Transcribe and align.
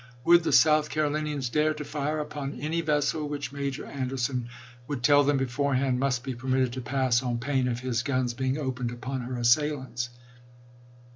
Would 0.25 0.41
the 0.43 0.51
South 0.51 0.89
Carolinians 0.89 1.47
dare 1.49 1.75
to 1.75 1.85
fire 1.85 2.17
upon 2.17 2.59
any 2.59 2.81
vessel 2.81 3.29
which 3.29 3.51
Major 3.51 3.85
Anderson 3.85 4.49
would 4.87 5.03
tell 5.03 5.23
them 5.23 5.37
beforehand 5.37 5.99
must 5.99 6.23
be 6.23 6.33
permitted 6.33 6.73
to 6.73 6.81
pass 6.81 7.21
on 7.21 7.37
pain 7.37 7.67
of 7.67 7.81
his 7.81 8.01
guns 8.01 8.33
being 8.33 8.57
opened 8.57 8.89
upon 8.89 9.21
her 9.21 9.37
assailants? 9.37 10.09